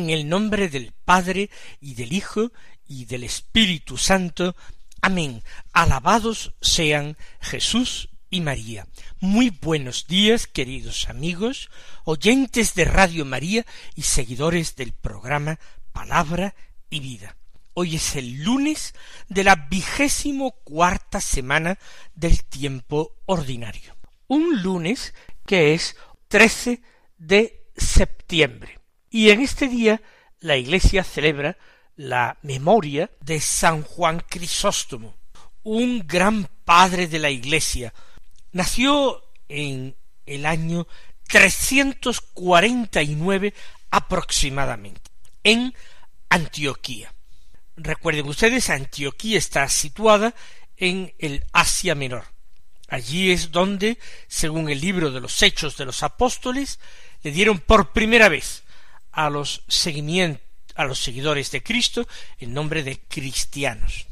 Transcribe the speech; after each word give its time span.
En 0.00 0.08
el 0.08 0.30
nombre 0.30 0.70
del 0.70 0.94
Padre 1.04 1.50
y 1.78 1.92
del 1.92 2.14
Hijo 2.14 2.52
y 2.88 3.04
del 3.04 3.22
Espíritu 3.22 3.98
Santo. 3.98 4.56
Amén. 5.02 5.42
Alabados 5.74 6.54
sean 6.62 7.18
Jesús 7.42 8.08
y 8.30 8.40
María. 8.40 8.86
Muy 9.20 9.50
buenos 9.50 10.06
días, 10.06 10.46
queridos 10.46 11.10
amigos, 11.10 11.68
oyentes 12.04 12.74
de 12.74 12.86
Radio 12.86 13.26
María 13.26 13.66
y 13.94 14.00
seguidores 14.00 14.74
del 14.74 14.94
programa 14.94 15.60
Palabra 15.92 16.54
y 16.88 17.00
Vida. 17.00 17.36
Hoy 17.74 17.96
es 17.96 18.16
el 18.16 18.42
lunes 18.42 18.94
de 19.28 19.44
la 19.44 19.54
vigésimo 19.56 20.52
cuarta 20.64 21.20
semana 21.20 21.78
del 22.14 22.42
tiempo 22.44 23.18
ordinario. 23.26 23.94
Un 24.28 24.62
lunes 24.62 25.12
que 25.44 25.74
es 25.74 25.94
13 26.28 26.80
de 27.18 27.66
septiembre. 27.76 28.79
Y 29.10 29.30
en 29.30 29.40
este 29.40 29.66
día 29.66 30.00
la 30.38 30.56
Iglesia 30.56 31.02
celebra 31.02 31.58
la 31.96 32.38
memoria 32.42 33.10
de 33.20 33.40
San 33.40 33.82
Juan 33.82 34.22
Crisóstomo, 34.28 35.16
un 35.64 36.06
gran 36.06 36.48
padre 36.64 37.08
de 37.08 37.18
la 37.18 37.28
Iglesia. 37.28 37.92
Nació 38.52 39.24
en 39.48 39.96
el 40.26 40.46
año 40.46 40.86
349 41.26 43.52
aproximadamente, 43.90 45.10
en 45.42 45.74
Antioquía. 46.28 47.12
Recuerden 47.76 48.28
ustedes, 48.28 48.70
Antioquía 48.70 49.38
está 49.38 49.68
situada 49.68 50.36
en 50.76 51.12
el 51.18 51.44
Asia 51.52 51.96
Menor. 51.96 52.26
Allí 52.86 53.32
es 53.32 53.50
donde, 53.50 53.98
según 54.28 54.68
el 54.68 54.80
libro 54.80 55.10
de 55.10 55.20
los 55.20 55.42
Hechos 55.42 55.76
de 55.76 55.84
los 55.84 56.04
Apóstoles, 56.04 56.78
le 57.22 57.32
dieron 57.32 57.58
por 57.58 57.92
primera 57.92 58.28
vez 58.28 58.62
a 59.26 59.30
los 59.30 59.62
a 60.76 60.84
los 60.84 60.98
seguidores 60.98 61.50
de 61.50 61.62
Cristo 61.62 62.06
el 62.38 62.54
nombre 62.54 62.82
de 62.82 63.00
cristianos. 63.00 64.06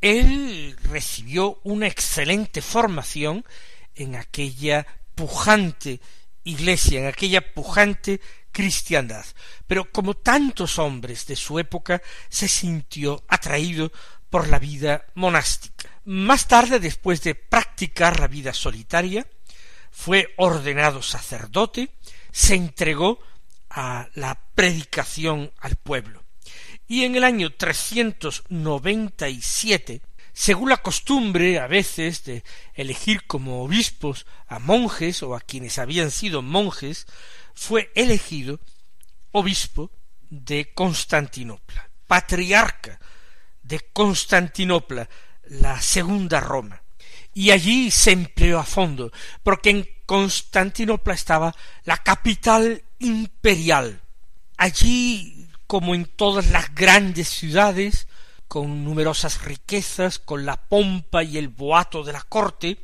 Él 0.00 0.76
recibió 0.84 1.60
una 1.62 1.86
excelente 1.86 2.62
formación 2.62 3.44
en 3.94 4.16
aquella 4.16 4.86
pujante 5.14 6.00
iglesia, 6.42 7.00
en 7.00 7.06
aquella 7.06 7.54
pujante 7.54 8.20
cristiandad. 8.50 9.24
Pero 9.66 9.92
como 9.92 10.14
tantos 10.14 10.78
hombres 10.78 11.26
de 11.26 11.36
su 11.36 11.58
época, 11.58 12.02
se 12.28 12.48
sintió 12.48 13.22
atraído 13.28 13.92
por 14.30 14.48
la 14.48 14.58
vida 14.58 15.04
monástica. 15.14 15.90
Más 16.04 16.48
tarde, 16.48 16.80
después 16.80 17.22
de 17.22 17.34
practicar 17.34 18.18
la 18.18 18.26
vida 18.26 18.54
solitaria, 18.54 19.26
fue 19.90 20.32
ordenado 20.38 21.02
sacerdote, 21.02 21.90
se 22.32 22.54
entregó 22.54 23.18
a 23.70 24.08
la 24.14 24.38
predicación 24.54 25.52
al 25.58 25.76
pueblo. 25.76 26.22
Y 26.86 27.04
en 27.04 27.14
el 27.14 27.24
año 27.24 27.54
397, 27.54 30.02
según 30.32 30.70
la 30.70 30.78
costumbre 30.78 31.60
a 31.60 31.68
veces 31.68 32.24
de 32.24 32.42
elegir 32.74 33.26
como 33.26 33.62
obispos 33.62 34.26
a 34.48 34.58
monjes 34.58 35.22
o 35.22 35.36
a 35.36 35.40
quienes 35.40 35.78
habían 35.78 36.10
sido 36.10 36.42
monjes, 36.42 37.06
fue 37.54 37.92
elegido 37.94 38.58
obispo 39.32 39.90
de 40.28 40.74
Constantinopla, 40.74 41.88
patriarca 42.06 43.00
de 43.62 43.80
Constantinopla, 43.92 45.08
la 45.44 45.80
segunda 45.80 46.40
Roma. 46.40 46.82
Y 47.32 47.52
allí 47.52 47.92
se 47.92 48.10
empleó 48.10 48.58
a 48.58 48.64
fondo, 48.64 49.12
porque 49.44 49.70
en 49.70 49.88
Constantinopla 50.10 51.14
estaba 51.14 51.54
la 51.84 51.96
capital 51.98 52.82
imperial. 52.98 54.00
Allí, 54.56 55.46
como 55.68 55.94
en 55.94 56.04
todas 56.04 56.50
las 56.50 56.74
grandes 56.74 57.28
ciudades, 57.28 58.08
con 58.48 58.82
numerosas 58.82 59.44
riquezas, 59.44 60.18
con 60.18 60.44
la 60.44 60.56
pompa 60.56 61.22
y 61.22 61.38
el 61.38 61.46
boato 61.46 62.02
de 62.02 62.12
la 62.12 62.22
corte, 62.22 62.78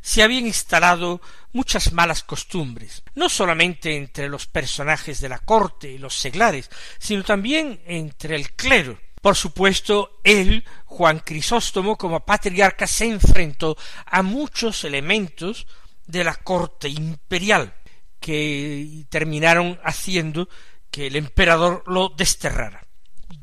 se 0.00 0.24
habían 0.24 0.44
instalado 0.44 1.20
muchas 1.52 1.92
malas 1.92 2.24
costumbres, 2.24 3.04
no 3.14 3.28
solamente 3.28 3.96
entre 3.96 4.28
los 4.28 4.48
personajes 4.48 5.20
de 5.20 5.28
la 5.28 5.38
corte 5.38 5.88
y 5.88 5.98
los 5.98 6.16
seglares, 6.16 6.68
sino 6.98 7.22
también 7.22 7.80
entre 7.86 8.34
el 8.34 8.54
clero. 8.54 8.98
Por 9.20 9.36
supuesto, 9.36 10.18
él, 10.24 10.64
Juan 10.86 11.20
Crisóstomo, 11.20 11.96
como 11.96 12.26
patriarca, 12.26 12.88
se 12.88 13.04
enfrentó 13.04 13.76
a 14.04 14.22
muchos 14.22 14.82
elementos 14.82 15.68
de 16.06 16.24
la 16.24 16.34
corte 16.34 16.88
imperial, 16.88 17.74
que 18.20 19.04
terminaron 19.08 19.80
haciendo 19.84 20.48
que 20.90 21.08
el 21.08 21.16
emperador 21.16 21.82
lo 21.86 22.10
desterrara. 22.10 22.86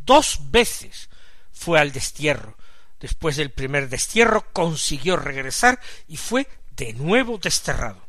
Dos 0.05 0.39
veces 0.51 1.09
fue 1.51 1.79
al 1.79 1.91
destierro. 1.91 2.57
Después 2.99 3.37
del 3.37 3.51
primer 3.51 3.89
destierro 3.89 4.45
consiguió 4.53 5.17
regresar 5.17 5.79
y 6.07 6.17
fue 6.17 6.47
de 6.71 6.93
nuevo 6.93 7.37
desterrado. 7.37 8.07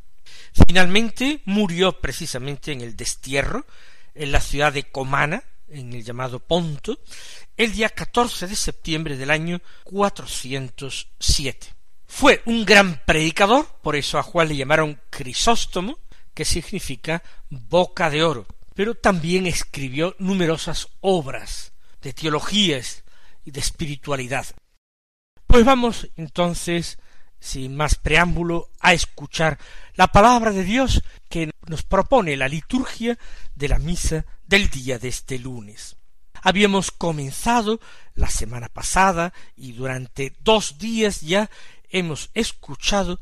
Finalmente 0.67 1.43
murió 1.45 2.01
precisamente 2.01 2.73
en 2.73 2.81
el 2.81 2.97
destierro, 2.97 3.67
en 4.15 4.33
la 4.33 4.41
ciudad 4.41 4.73
de 4.73 4.85
Comana, 4.85 5.43
en 5.69 5.93
el 5.93 6.05
llamado 6.05 6.41
Ponto, 6.41 6.99
el 7.57 7.73
día 7.73 7.89
14 7.89 8.49
de 8.49 8.57
septiembre 8.57 9.17
del 9.17 9.31
año 9.31 9.61
407. 9.85 11.75
Fue 12.13 12.43
un 12.45 12.67
gran 12.67 13.01
predicador, 13.07 13.67
por 13.83 13.95
eso 13.95 14.19
a 14.19 14.23
Juan 14.25 14.49
le 14.49 14.57
llamaron 14.57 15.01
Crisóstomo, 15.11 15.97
que 16.35 16.45
significa 16.45 17.23
boca 17.49 18.11
de 18.11 18.25
oro, 18.25 18.47
pero 18.75 18.95
también 18.97 19.47
escribió 19.47 20.17
numerosas 20.19 20.89
obras 21.01 21.73
de 22.03 22.13
teologías 22.13 23.05
y 23.45 23.53
de 23.53 23.61
espiritualidad. 23.61 24.45
Pues 25.47 25.65
vamos 25.65 26.11
entonces, 26.17 26.99
sin 27.39 27.77
más 27.77 27.95
preámbulo, 27.95 28.71
a 28.81 28.93
escuchar 28.93 29.59
la 29.95 30.09
palabra 30.09 30.51
de 30.51 30.65
Dios 30.65 31.03
que 31.29 31.51
nos 31.69 31.85
propone 31.85 32.37
la 32.37 32.49
liturgia 32.49 33.19
de 33.55 33.69
la 33.69 33.79
misa 33.79 34.27
del 34.47 34.69
día 34.69 34.99
de 34.99 35.09
este 35.09 35.39
lunes. 35.39 35.97
Habíamos 36.43 36.91
comenzado 36.91 37.81
la 38.15 38.29
semana 38.29 38.69
pasada 38.69 39.33
y 39.57 39.73
durante 39.73 40.35
dos 40.41 40.79
días 40.79 41.21
ya 41.21 41.51
hemos 41.91 42.31
escuchado 42.35 43.19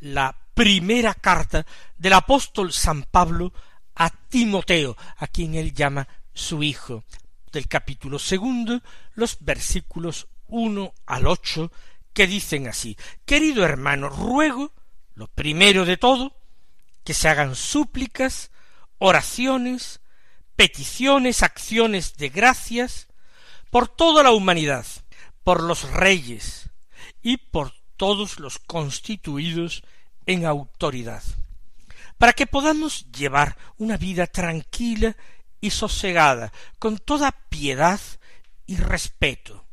la 0.00 0.36
primera 0.54 1.14
carta 1.14 1.66
del 1.96 2.12
apóstol 2.12 2.72
San 2.72 3.04
Pablo 3.04 3.52
a 3.94 4.10
Timoteo, 4.10 4.96
a 5.18 5.26
quien 5.26 5.54
él 5.54 5.72
llama 5.74 6.08
su 6.34 6.62
hijo, 6.62 7.04
del 7.52 7.68
capítulo 7.68 8.18
segundo, 8.18 8.80
los 9.14 9.38
versículos 9.40 10.26
uno 10.48 10.94
al 11.06 11.26
ocho, 11.26 11.70
que 12.12 12.26
dicen 12.26 12.68
así 12.68 12.96
Querido 13.24 13.64
hermano, 13.64 14.08
ruego, 14.08 14.72
lo 15.14 15.28
primero 15.28 15.84
de 15.84 15.96
todo, 15.96 16.34
que 17.04 17.14
se 17.14 17.28
hagan 17.28 17.54
súplicas, 17.54 18.50
oraciones, 18.98 20.00
peticiones, 20.56 21.42
acciones 21.42 22.16
de 22.16 22.28
gracias, 22.28 23.08
por 23.70 23.88
toda 23.88 24.22
la 24.22 24.32
humanidad, 24.32 24.86
por 25.44 25.62
los 25.62 25.90
reyes 25.90 26.70
y 27.22 27.38
por 27.38 27.72
todos 27.96 28.38
los 28.38 28.58
constituidos 28.58 29.82
en 30.26 30.46
autoridad, 30.46 31.22
para 32.18 32.32
que 32.32 32.46
podamos 32.46 33.10
llevar 33.12 33.56
una 33.78 33.96
vida 33.96 34.26
tranquila 34.26 35.16
y 35.60 35.70
sosegada, 35.70 36.52
con 36.78 36.98
toda 36.98 37.32
piedad 37.48 38.00
y 38.66 38.76
respeto. 38.76 39.64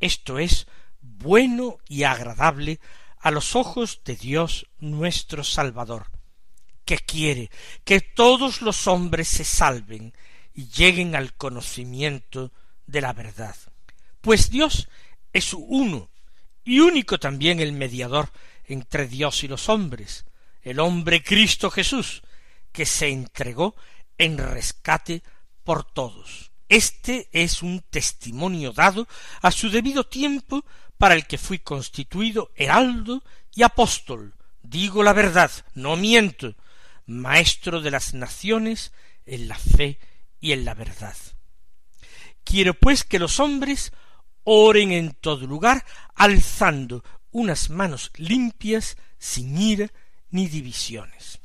Esto 0.00 0.38
es 0.38 0.66
bueno 1.00 1.78
y 1.88 2.04
agradable 2.04 2.80
a 3.20 3.30
los 3.30 3.56
ojos 3.56 4.00
de 4.04 4.16
Dios 4.16 4.66
nuestro 4.78 5.42
Salvador, 5.44 6.06
que 6.84 6.98
quiere 6.98 7.50
que 7.84 8.00
todos 8.00 8.62
los 8.62 8.86
hombres 8.86 9.28
se 9.28 9.44
salven 9.44 10.14
y 10.54 10.68
lleguen 10.68 11.14
al 11.16 11.34
conocimiento 11.34 12.52
de 12.86 13.00
la 13.00 13.12
verdad. 13.12 13.56
Pues 14.20 14.50
Dios 14.50 14.88
es 15.32 15.52
uno 15.52 16.10
y 16.68 16.80
único 16.80 17.18
también 17.18 17.60
el 17.60 17.72
mediador 17.72 18.30
entre 18.66 19.08
Dios 19.08 19.42
y 19.42 19.48
los 19.48 19.70
hombres, 19.70 20.26
el 20.60 20.80
hombre 20.80 21.22
Cristo 21.22 21.70
Jesús, 21.70 22.22
que 22.72 22.84
se 22.84 23.08
entregó 23.08 23.74
en 24.18 24.36
rescate 24.36 25.22
por 25.64 25.90
todos. 25.90 26.50
Este 26.68 27.30
es 27.32 27.62
un 27.62 27.80
testimonio 27.88 28.72
dado 28.72 29.08
a 29.40 29.50
su 29.50 29.70
debido 29.70 30.04
tiempo 30.04 30.66
para 30.98 31.14
el 31.14 31.26
que 31.26 31.38
fui 31.38 31.58
constituido 31.58 32.50
heraldo 32.54 33.24
y 33.54 33.62
apóstol. 33.62 34.34
Digo 34.60 35.02
la 35.02 35.14
verdad, 35.14 35.50
no 35.72 35.96
miento, 35.96 36.54
maestro 37.06 37.80
de 37.80 37.92
las 37.92 38.12
naciones 38.12 38.92
en 39.24 39.48
la 39.48 39.56
fe 39.56 39.98
y 40.38 40.52
en 40.52 40.66
la 40.66 40.74
verdad. 40.74 41.16
Quiero 42.44 42.74
pues 42.74 43.04
que 43.04 43.18
los 43.18 43.40
hombres 43.40 43.90
oren 44.44 44.92
en 44.92 45.12
todo 45.12 45.46
lugar, 45.46 45.84
alzando 46.14 47.04
unas 47.30 47.70
manos 47.70 48.10
limpias, 48.16 48.96
sin 49.18 49.60
ira 49.60 49.88
ni 50.30 50.48
divisiones. 50.48 51.40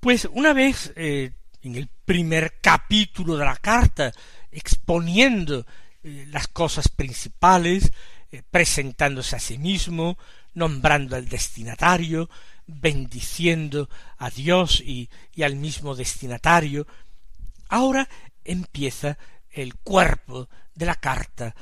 Pues 0.00 0.28
una 0.32 0.52
vez 0.52 0.92
eh, 0.96 1.32
en 1.62 1.76
el 1.76 1.88
primer 2.04 2.58
capítulo 2.60 3.36
de 3.36 3.44
la 3.44 3.56
carta, 3.56 4.12
exponiendo 4.50 5.66
eh, 6.02 6.26
las 6.30 6.48
cosas 6.48 6.88
principales, 6.88 7.90
eh, 8.30 8.42
presentándose 8.50 9.36
a 9.36 9.40
sí 9.40 9.58
mismo, 9.58 10.18
nombrando 10.54 11.16
al 11.16 11.28
destinatario, 11.28 12.30
bendiciendo 12.66 13.88
a 14.18 14.30
Dios 14.30 14.80
y, 14.80 15.10
y 15.34 15.42
al 15.42 15.56
mismo 15.56 15.94
destinatario, 15.94 16.86
ahora 17.68 18.08
empieza 18.44 19.18
el 19.50 19.74
cuerpo 19.76 20.48
de 20.74 20.86
la 20.86 20.94
carta, 20.94 21.54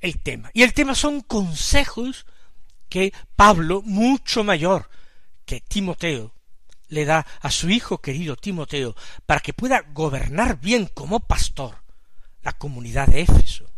el 0.00 0.20
tema. 0.22 0.50
Y 0.54 0.62
el 0.62 0.74
tema 0.74 0.94
son 0.94 1.20
consejos 1.20 2.26
que 2.88 3.12
Pablo, 3.34 3.82
mucho 3.82 4.44
mayor 4.44 4.88
que 5.44 5.60
Timoteo, 5.60 6.34
le 6.88 7.04
da 7.04 7.26
a 7.40 7.50
su 7.50 7.68
hijo 7.70 7.98
querido 7.98 8.36
Timoteo 8.36 8.94
para 9.26 9.40
que 9.40 9.52
pueda 9.52 9.82
gobernar 9.92 10.60
bien 10.60 10.86
como 10.86 11.20
pastor 11.20 11.82
la 12.42 12.52
comunidad 12.52 13.08
de 13.08 13.22
Éfeso, 13.22 13.68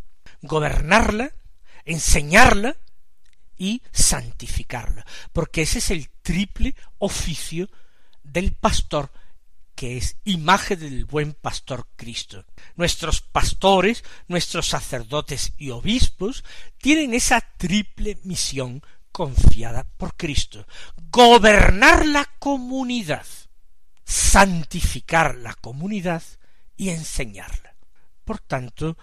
gobernarla, 0.43 1.33
enseñarla 1.85 2.77
y 3.57 3.83
santificarla, 3.93 5.07
porque 5.33 5.63
ese 5.63 5.79
es 5.79 5.91
el 5.91 6.11
triple 6.23 6.75
oficio 6.99 7.69
del 8.23 8.53
pastor 8.53 9.11
que 9.79 9.97
es 9.97 10.17
imagen 10.25 10.81
del 10.81 11.05
buen 11.05 11.35
pastor 11.35 11.87
Cristo. 11.95 12.45
Nuestros 12.75 13.21
pastores, 13.21 14.03
nuestros 14.27 14.67
sacerdotes 14.67 15.53
y 15.57 15.71
obispos 15.71 16.43
tienen 16.79 17.15
esa 17.15 17.41
triple 17.41 18.19
misión 18.25 18.83
confiada 19.13 19.85
por 19.97 20.17
Cristo. 20.17 20.67
Gobernar 21.13 22.07
la 22.07 22.25
comunidad, 22.41 23.25
santificar 24.03 25.37
la 25.37 25.55
comunidad 25.55 26.25
y 26.77 26.89
enseñarla. 26.89 27.77
Por 28.25 28.41
tanto, 28.41 28.99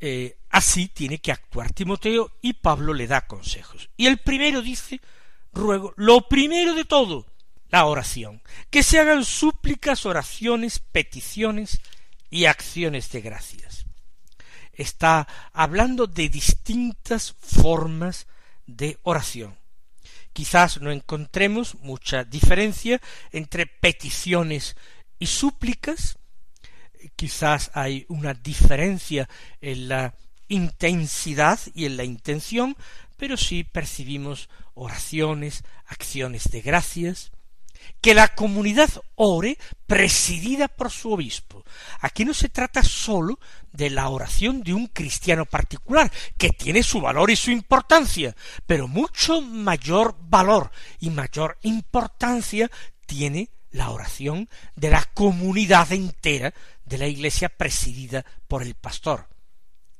eh, 0.00 0.36
así 0.50 0.88
tiene 0.88 1.18
que 1.18 1.30
actuar 1.30 1.72
Timoteo 1.72 2.32
y 2.42 2.54
Pablo 2.54 2.92
le 2.92 3.06
da 3.06 3.28
consejos. 3.28 3.88
Y 3.96 4.08
el 4.08 4.18
primero 4.18 4.62
dice, 4.62 5.00
ruego, 5.52 5.94
lo 5.96 6.26
primero 6.28 6.74
de 6.74 6.84
todo, 6.84 7.24
la 7.70 7.86
oración, 7.86 8.42
que 8.70 8.82
se 8.82 8.98
hagan 8.98 9.24
súplicas, 9.24 10.06
oraciones, 10.06 10.78
peticiones 10.78 11.80
y 12.30 12.46
acciones 12.46 13.10
de 13.10 13.20
gracias. 13.20 13.86
Está 14.72 15.26
hablando 15.52 16.06
de 16.06 16.28
distintas 16.28 17.34
formas 17.40 18.26
de 18.66 18.98
oración. 19.02 19.56
Quizás 20.32 20.80
no 20.80 20.92
encontremos 20.92 21.74
mucha 21.80 22.24
diferencia 22.24 23.00
entre 23.32 23.66
peticiones 23.66 24.76
y 25.18 25.26
súplicas, 25.26 26.18
quizás 27.16 27.70
hay 27.74 28.06
una 28.08 28.34
diferencia 28.34 29.28
en 29.60 29.88
la 29.88 30.14
intensidad 30.48 31.58
y 31.74 31.86
en 31.86 31.96
la 31.96 32.04
intención, 32.04 32.76
pero 33.16 33.36
sí 33.36 33.64
percibimos 33.64 34.48
oraciones, 34.74 35.64
acciones 35.86 36.44
de 36.50 36.60
gracias, 36.60 37.32
que 38.00 38.14
la 38.14 38.34
comunidad 38.34 38.90
ore 39.16 39.58
presidida 39.86 40.68
por 40.68 40.90
su 40.90 41.12
obispo. 41.12 41.64
Aquí 42.00 42.24
no 42.24 42.34
se 42.34 42.48
trata 42.48 42.82
sólo 42.82 43.38
de 43.72 43.90
la 43.90 44.08
oración 44.08 44.62
de 44.62 44.74
un 44.74 44.86
cristiano 44.86 45.44
particular, 45.46 46.10
que 46.36 46.50
tiene 46.50 46.82
su 46.82 47.00
valor 47.00 47.30
y 47.30 47.36
su 47.36 47.50
importancia, 47.50 48.34
pero 48.66 48.88
mucho 48.88 49.40
mayor 49.40 50.16
valor 50.20 50.70
y 51.00 51.10
mayor 51.10 51.58
importancia 51.62 52.70
tiene 53.06 53.50
la 53.70 53.90
oración 53.90 54.48
de 54.76 54.90
la 54.90 55.04
comunidad 55.14 55.92
entera 55.92 56.54
de 56.84 56.98
la 56.98 57.06
iglesia 57.06 57.48
presidida 57.48 58.24
por 58.46 58.62
el 58.62 58.74
pastor. 58.74 59.28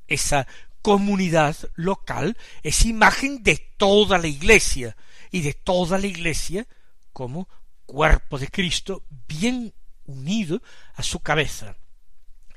Esa 0.07 0.47
comunidad 0.83 1.57
local 1.75 2.37
es 2.63 2.87
imagen 2.87 3.43
de 3.43 3.59
toda 3.77 4.19
la 4.19 4.27
iglesia 4.27 4.97
y 5.31 5.43
de 5.43 5.53
toda 5.53 5.99
la 5.99 6.07
iglesia 6.07 6.67
como 7.13 7.49
cuerpo 7.89 8.39
de 8.39 8.49
Cristo 8.49 9.03
bien 9.27 9.73
unido 10.05 10.63
a 10.95 11.03
su 11.03 11.21
cabeza. 11.21 11.75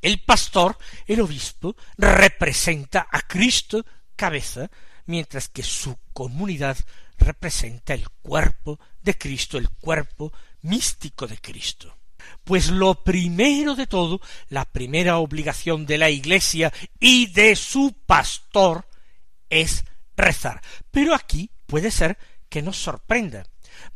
El 0.02 0.20
pastor, 0.20 0.78
el 1.08 1.22
obispo, 1.22 1.76
representa 1.98 3.08
a 3.10 3.22
Cristo 3.22 3.86
cabeza, 4.16 4.70
mientras 5.06 5.48
que 5.48 5.64
su 5.64 5.98
comunidad 6.12 6.78
representa 7.18 7.94
el 7.94 8.10
cuerpo 8.10 8.80
de 9.02 9.18
Cristo, 9.18 9.58
el 9.58 9.70
cuerpo 9.70 10.34
místico 10.64 11.28
de 11.28 11.38
Cristo. 11.38 11.98
Pues 12.44 12.70
lo 12.70 13.04
primero 13.04 13.76
de 13.76 13.88
todo, 13.88 14.20
la 14.50 14.66
primera 14.66 15.18
obligación 15.18 15.86
de 15.86 15.98
la 15.98 16.10
Iglesia 16.10 16.74
y 17.00 17.28
de 17.28 17.56
su 17.56 17.96
pastor 18.06 18.86
es 19.50 19.86
rezar. 20.18 20.62
Pero 20.92 21.16
aquí 21.16 21.50
puede 21.66 21.90
ser 21.90 22.18
que 22.50 22.62
nos 22.62 22.78
sorprenda, 22.78 23.46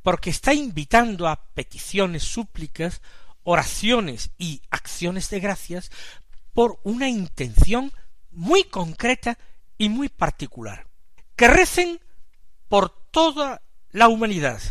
porque 0.02 0.30
está 0.30 0.54
invitando 0.54 1.28
a 1.28 1.44
peticiones, 1.54 2.24
súplicas, 2.24 3.02
oraciones 3.44 4.32
y 4.38 4.62
acciones 4.70 5.30
de 5.30 5.40
gracias 5.40 5.92
por 6.54 6.80
una 6.84 7.10
intención 7.10 7.92
muy 8.32 8.64
concreta 8.64 9.38
y 9.78 9.90
muy 9.90 10.10
particular. 10.10 10.88
Que 11.36 11.48
recen 11.48 12.00
por 12.68 12.90
toda 13.12 13.62
la 13.92 14.08
humanidad, 14.08 14.62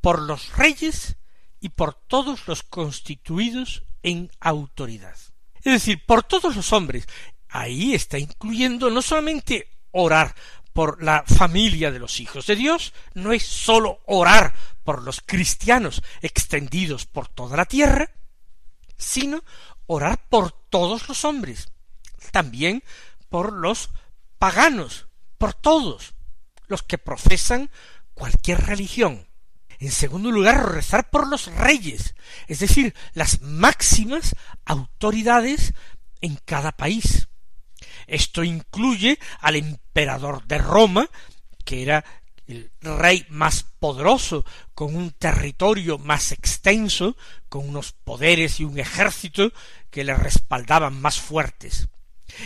por 0.00 0.20
los 0.22 0.56
reyes 0.56 1.16
y 1.60 1.70
por 1.70 1.94
todos 1.94 2.46
los 2.46 2.62
constituidos 2.62 3.84
en 4.02 4.30
autoridad. 4.40 5.16
Es 5.56 5.72
decir, 5.72 6.04
por 6.06 6.22
todos 6.22 6.56
los 6.56 6.72
hombres. 6.72 7.06
Ahí 7.48 7.94
está 7.94 8.18
incluyendo 8.18 8.90
no 8.90 9.02
solamente 9.02 9.68
orar 9.90 10.34
por 10.78 11.02
la 11.02 11.24
familia 11.26 11.90
de 11.90 11.98
los 11.98 12.20
hijos 12.20 12.46
de 12.46 12.54
Dios 12.54 12.92
no 13.14 13.32
es 13.32 13.42
sólo 13.42 14.00
orar 14.06 14.54
por 14.84 15.02
los 15.02 15.20
cristianos 15.20 16.04
extendidos 16.22 17.04
por 17.04 17.26
toda 17.26 17.56
la 17.56 17.64
tierra, 17.64 18.12
sino 18.96 19.42
orar 19.88 20.28
por 20.28 20.52
todos 20.52 21.08
los 21.08 21.24
hombres, 21.24 21.72
también 22.30 22.84
por 23.28 23.52
los 23.52 23.90
paganos, 24.38 25.08
por 25.36 25.52
todos 25.52 26.14
los 26.68 26.84
que 26.84 26.96
profesan 26.96 27.72
cualquier 28.14 28.60
religión. 28.60 29.26
En 29.80 29.90
segundo 29.90 30.30
lugar, 30.30 30.74
rezar 30.74 31.10
por 31.10 31.26
los 31.26 31.46
reyes, 31.56 32.14
es 32.46 32.60
decir, 32.60 32.94
las 33.14 33.40
máximas 33.40 34.36
autoridades 34.64 35.74
en 36.20 36.36
cada 36.36 36.70
país. 36.70 37.27
Esto 38.08 38.42
incluye 38.42 39.18
al 39.40 39.56
emperador 39.56 40.44
de 40.46 40.58
Roma, 40.58 41.08
que 41.64 41.82
era 41.82 42.04
el 42.46 42.70
rey 42.80 43.26
más 43.28 43.64
poderoso, 43.78 44.44
con 44.74 44.96
un 44.96 45.10
territorio 45.10 45.98
más 45.98 46.32
extenso, 46.32 47.16
con 47.48 47.68
unos 47.68 47.92
poderes 47.92 48.58
y 48.58 48.64
un 48.64 48.78
ejército 48.78 49.52
que 49.90 50.02
le 50.02 50.14
respaldaban 50.14 51.00
más 51.00 51.20
fuertes. 51.20 51.88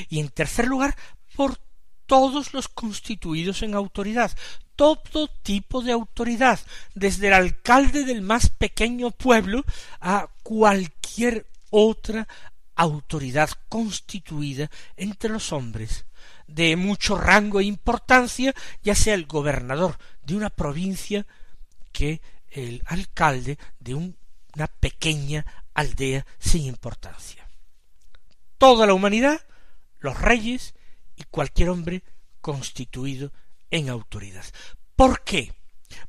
Y 0.09 0.19
en 0.19 0.29
tercer 0.29 0.67
lugar, 0.67 0.97
por 1.37 1.59
todos 2.07 2.53
los 2.53 2.69
constituidos 2.69 3.63
en 3.63 3.75
autoridad, 3.75 4.37
todo 4.75 5.29
tipo 5.43 5.83
de 5.83 5.93
autoridad, 5.93 6.59
desde 6.95 7.29
el 7.29 7.35
alcalde 7.35 8.05
del 8.05 8.23
más 8.23 8.49
pequeño 8.51 9.13
pueblo 9.13 9.65
a 10.01 10.29
cualquier 10.43 11.47
otra 11.71 12.27
autoridad 12.75 13.51
constituida 13.69 14.71
entre 14.97 15.31
los 15.31 15.53
hombres, 15.53 16.07
de 16.47 16.77
mucho 16.77 17.17
rango 17.17 17.61
e 17.61 17.65
importancia, 17.65 18.55
ya 18.83 18.95
sea 18.95 19.15
el 19.15 19.27
gobernador 19.27 19.99
de 20.23 20.37
una 20.37 20.51
provincia 20.51 21.27
que 21.93 22.21
el 22.51 22.83
alcalde 22.87 23.59
de 23.81 23.95
una 23.95 24.67
pequeña 24.81 25.47
aldea 25.75 26.27
sin 26.39 26.65
importancia. 26.65 27.47
Toda 28.59 28.87
la 28.87 28.95
humanidad, 28.95 29.41
los 29.99 30.21
reyes 30.21 30.75
y 31.17 31.25
cualquier 31.25 31.71
hombre 31.71 32.03
constituido 32.41 33.33
en 33.71 33.89
autoridad. 33.89 34.45
¿Por 34.97 35.25
qué? 35.25 35.55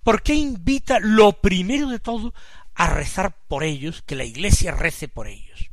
¿Por 0.03 0.22
qué 0.22 0.36
invita 0.36 1.00
lo 1.00 1.41
primero 1.41 1.88
de 1.89 2.00
todo 2.00 2.34
a 2.75 2.89
rezar 2.89 3.38
por 3.48 3.63
ellos, 3.63 4.01
que 4.01 4.15
la 4.15 4.24
Iglesia 4.24 4.72
rece 4.72 5.08
por 5.08 5.27
ellos? 5.27 5.70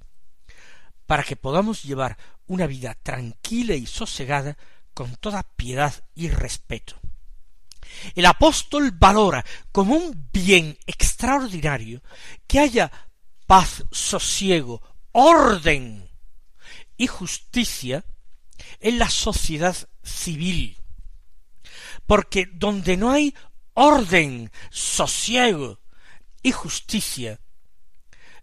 Para 1.10 1.24
que 1.24 1.34
podamos 1.34 1.82
llevar 1.82 2.16
una 2.46 2.68
vida 2.68 2.96
tranquila 3.02 3.74
y 3.74 3.84
sosegada 3.84 4.56
con 4.94 5.16
toda 5.16 5.42
piedad 5.42 5.92
y 6.14 6.28
respeto. 6.28 7.00
El 8.14 8.26
apóstol 8.26 8.92
valora 8.92 9.44
como 9.72 9.96
un 9.96 10.28
bien 10.32 10.78
extraordinario 10.86 12.00
que 12.46 12.60
haya 12.60 12.92
paz, 13.48 13.82
sosiego, 13.90 14.80
orden 15.10 16.08
y 16.96 17.08
justicia 17.08 18.04
en 18.78 19.00
la 19.00 19.10
sociedad 19.10 19.76
civil. 20.04 20.78
Porque 22.06 22.46
donde 22.52 22.96
no 22.96 23.10
hay 23.10 23.34
orden, 23.74 24.52
sosiego 24.70 25.80
y 26.40 26.52
justicia, 26.52 27.40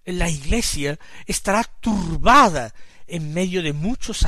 la 0.08 0.30
Iglesia 0.30 0.98
estará 1.26 1.64
turbada 1.64 2.74
en 3.08 3.34
medio 3.34 3.62
de 3.62 3.74
muchos 3.74 4.24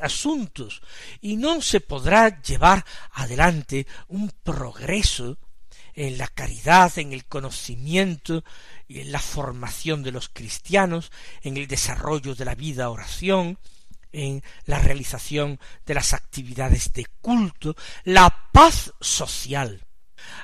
asuntos 0.00 0.82
y 1.20 1.36
no 1.36 1.60
se 1.62 1.80
podrá 1.80 2.40
llevar 2.42 2.84
adelante 3.12 3.86
un 4.08 4.30
progreso 4.42 5.38
en 5.94 6.18
la 6.18 6.28
caridad, 6.28 6.96
en 6.98 7.12
el 7.12 7.26
conocimiento 7.26 8.44
y 8.86 9.00
en 9.00 9.12
la 9.12 9.18
formación 9.18 10.02
de 10.02 10.12
los 10.12 10.28
cristianos, 10.28 11.10
en 11.42 11.56
el 11.56 11.66
desarrollo 11.66 12.34
de 12.34 12.44
la 12.44 12.54
vida 12.54 12.90
oración, 12.90 13.58
en 14.12 14.42
la 14.64 14.78
realización 14.78 15.60
de 15.86 15.94
las 15.94 16.12
actividades 16.12 16.92
de 16.92 17.06
culto, 17.20 17.76
la 18.04 18.50
paz 18.52 18.92
social. 19.00 19.84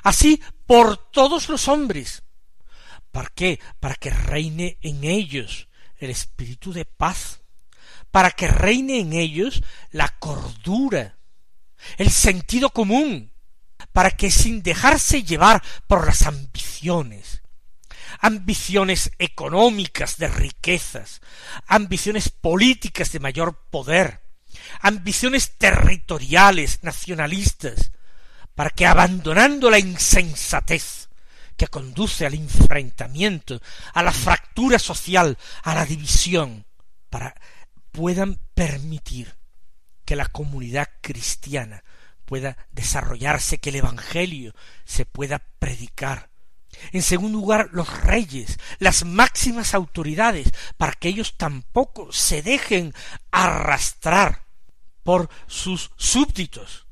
Así 0.03 0.41
por 0.65 0.97
todos 1.11 1.49
los 1.49 1.67
hombres. 1.67 2.23
¿Para 3.11 3.29
qué? 3.33 3.59
Para 3.79 3.95
que 3.95 4.09
reine 4.09 4.77
en 4.81 5.03
ellos 5.03 5.67
el 5.97 6.09
espíritu 6.09 6.73
de 6.73 6.85
paz, 6.85 7.41
para 8.11 8.31
que 8.31 8.47
reine 8.47 8.99
en 8.99 9.13
ellos 9.13 9.63
la 9.91 10.09
cordura, 10.19 11.17
el 11.97 12.11
sentido 12.11 12.69
común, 12.69 13.31
para 13.91 14.11
que 14.11 14.31
sin 14.31 14.63
dejarse 14.63 15.23
llevar 15.23 15.63
por 15.87 16.05
las 16.05 16.23
ambiciones, 16.23 17.41
ambiciones 18.19 19.11
económicas 19.19 20.17
de 20.17 20.27
riquezas, 20.27 21.21
ambiciones 21.67 22.29
políticas 22.29 23.11
de 23.11 23.19
mayor 23.19 23.55
poder, 23.69 24.21
ambiciones 24.81 25.57
territoriales, 25.57 26.83
nacionalistas, 26.83 27.91
para 28.55 28.69
que 28.71 28.87
abandonando 28.87 29.69
la 29.69 29.79
insensatez 29.79 31.06
que 31.57 31.67
conduce 31.67 32.25
al 32.25 32.35
enfrentamiento, 32.35 33.61
a 33.93 34.03
la 34.03 34.13
fractura 34.13 34.79
social, 34.79 35.37
a 35.63 35.75
la 35.75 35.85
división, 35.85 36.65
para 37.09 37.35
puedan 37.91 38.39
permitir 38.53 39.35
que 40.05 40.15
la 40.15 40.27
comunidad 40.27 40.87
cristiana 41.01 41.83
pueda 42.25 42.57
desarrollarse, 42.71 43.57
que 43.57 43.69
el 43.69 43.77
Evangelio 43.77 44.53
se 44.85 45.05
pueda 45.05 45.39
predicar. 45.59 46.29
En 46.91 47.01
segundo 47.01 47.39
lugar, 47.39 47.69
los 47.71 48.01
reyes, 48.03 48.59
las 48.79 49.03
máximas 49.03 49.73
autoridades, 49.73 50.51
para 50.77 50.93
que 50.93 51.09
ellos 51.09 51.37
tampoco 51.37 52.11
se 52.13 52.41
dejen 52.41 52.93
arrastrar 53.31 54.43
por 55.03 55.29
sus 55.47 55.91
súbditos, 55.95 56.86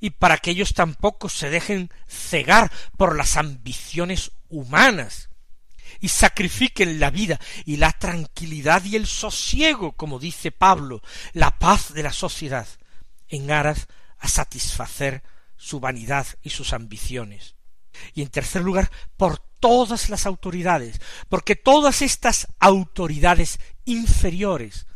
y 0.00 0.10
para 0.10 0.38
que 0.38 0.50
ellos 0.50 0.74
tampoco 0.74 1.28
se 1.28 1.50
dejen 1.50 1.90
cegar 2.08 2.72
por 2.96 3.16
las 3.16 3.36
ambiciones 3.36 4.32
humanas, 4.48 5.30
y 6.00 6.08
sacrifiquen 6.08 7.00
la 7.00 7.10
vida 7.10 7.40
y 7.64 7.76
la 7.76 7.92
tranquilidad 7.92 8.84
y 8.84 8.96
el 8.96 9.06
sosiego, 9.06 9.92
como 9.92 10.18
dice 10.18 10.50
Pablo, 10.50 11.02
la 11.32 11.58
paz 11.58 11.92
de 11.92 12.02
la 12.02 12.12
sociedad, 12.12 12.66
en 13.28 13.50
aras 13.50 13.88
a 14.18 14.28
satisfacer 14.28 15.22
su 15.56 15.80
vanidad 15.80 16.26
y 16.42 16.50
sus 16.50 16.72
ambiciones. 16.72 17.54
Y 18.14 18.22
en 18.22 18.28
tercer 18.28 18.62
lugar, 18.62 18.90
por 19.16 19.38
todas 19.60 20.08
las 20.08 20.26
autoridades, 20.26 21.00
porque 21.28 21.54
todas 21.54 22.02
estas 22.02 22.48
autoridades 22.60 23.58
inferiores 23.84 24.86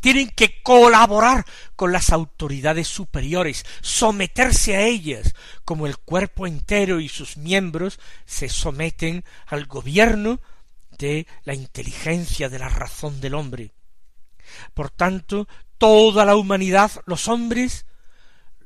tienen 0.00 0.30
que 0.30 0.62
colaborar 0.62 1.44
con 1.76 1.92
las 1.92 2.10
autoridades 2.10 2.88
superiores, 2.88 3.64
someterse 3.80 4.76
a 4.76 4.82
ellas, 4.82 5.34
como 5.64 5.86
el 5.86 5.96
cuerpo 5.98 6.46
entero 6.46 7.00
y 7.00 7.08
sus 7.08 7.36
miembros 7.36 7.98
se 8.24 8.48
someten 8.48 9.24
al 9.46 9.66
gobierno 9.66 10.40
de 10.98 11.26
la 11.44 11.54
inteligencia 11.54 12.48
de 12.48 12.58
la 12.58 12.68
razón 12.68 13.20
del 13.20 13.34
hombre. 13.34 13.72
Por 14.74 14.90
tanto, 14.90 15.48
toda 15.78 16.24
la 16.24 16.36
humanidad, 16.36 16.90
los 17.06 17.28
hombres, 17.28 17.86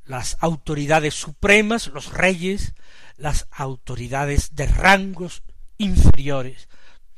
las 0.05 0.37
autoridades 0.41 1.15
supremas, 1.15 1.89
los 1.89 2.13
reyes, 2.13 2.75
las 3.17 3.47
autoridades 3.51 4.55
de 4.55 4.67
rangos 4.67 5.43
inferiores, 5.79 6.69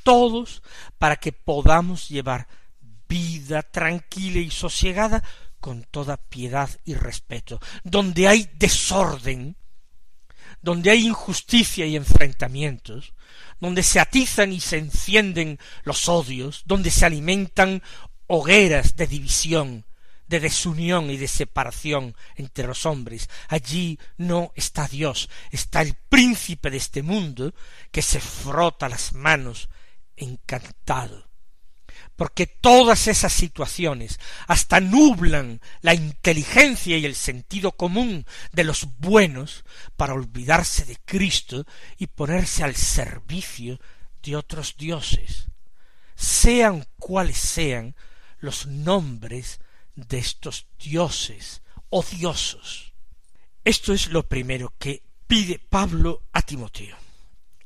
todos 0.03 0.63
para 0.99 1.17
que 1.17 1.33
podamos 1.33 2.09
llevar 2.09 2.49
vida 3.09 3.63
tranquila 3.63 4.39
y 4.39 4.51
sosiegada 4.51 5.23
con 5.61 5.85
toda 5.85 6.17
piedad 6.17 6.71
y 6.85 6.95
respeto. 6.95 7.61
Donde 7.83 8.29
hay 8.29 8.51
desorden, 8.55 9.57
donde 10.61 10.91
hay 10.91 11.07
injusticia 11.07 11.87
y 11.87 11.97
enfrentamientos, 11.97 13.15
donde 13.61 13.83
se 13.83 14.01
atizan 14.01 14.53
y 14.53 14.61
se 14.61 14.79
encienden 14.79 15.59
los 15.85 16.09
odios, 16.09 16.63
donde 16.67 16.91
se 16.91 17.07
alimentan 17.07 17.83
hogueras 18.27 18.97
de 18.97 19.07
división, 19.07 19.87
de 20.27 20.41
desunión 20.41 21.11
y 21.11 21.17
de 21.17 21.29
separación 21.29 22.17
entre 22.37 22.67
los 22.67 22.87
hombres. 22.87 23.29
Allí 23.49 23.99
no 24.17 24.53
está 24.57 24.89
Dios, 24.89 25.29
está 25.51 25.83
el 25.83 25.95
príncipe 25.95 26.71
de 26.71 26.79
este 26.79 27.03
mundo 27.03 27.55
que 27.91 28.03
se 28.03 28.21
frota 28.21 28.89
las 28.89 29.13
manos 29.13 29.69
encantado. 30.17 31.34
Porque 32.17 32.47
todas 32.47 33.09
esas 33.09 33.33
situaciones 33.33 34.21
hasta 34.47 34.81
nublan 34.81 35.61
la 35.81 35.95
inteligencia 35.95 36.97
y 36.97 37.05
el 37.05 37.17
sentido 37.17 37.73
común 37.73 38.25
de 38.53 38.65
los 38.65 38.87
buenos 38.99 39.65
para 39.97 40.15
olvidarse 40.15 40.85
de 40.85 40.97
Cristo 41.05 41.67
y 41.99 42.07
ponerse 42.07 42.63
al 42.63 42.77
servicio 42.77 43.81
de 44.23 44.37
otros 44.37 44.77
dioses, 44.77 45.47
sean 46.15 46.87
cuales 46.99 47.37
sean 47.37 47.97
los 48.39 48.67
nombres 48.67 49.61
de 49.97 50.19
estos 50.19 50.67
dioses 50.79 51.63
odiosos. 51.91 52.93
Esto 53.65 53.93
es 53.93 54.09
lo 54.09 54.29
primero 54.29 54.73
que 54.79 55.03
pide 55.27 55.59
Pablo 55.59 56.23
a 56.33 56.43
Timoteo. 56.43 56.97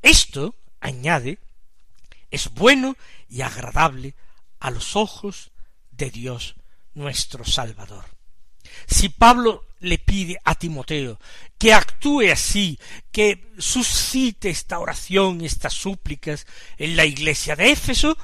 Esto, 0.00 0.54
añade, 0.80 1.38
es 2.30 2.50
bueno 2.50 2.96
y 3.28 3.40
agradable 3.40 4.14
a 4.60 4.70
los 4.70 4.96
ojos 4.96 5.52
de 5.90 6.10
Dios 6.10 6.56
nuestro 6.94 7.44
Salvador. 7.44 8.04
Si 8.86 9.08
Pablo 9.08 9.66
le 9.80 9.98
pide 9.98 10.38
a 10.44 10.54
Timoteo 10.54 11.18
que 11.56 11.72
actúe 11.72 12.30
así, 12.32 12.78
que 13.10 13.52
suscite 13.58 14.50
esta 14.50 14.78
oración 14.78 15.44
estas 15.44 15.74
súplicas 15.74 16.46
en 16.76 16.96
la 16.96 17.04
iglesia 17.04 17.56
de 17.56 17.70
Éfeso, 17.70 18.16